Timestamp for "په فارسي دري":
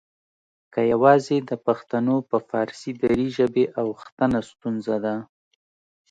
2.29-3.27